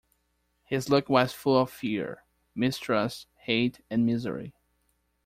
[0.63, 2.23] His look was full of fear,
[2.55, 4.55] mistrust, hate, and misery.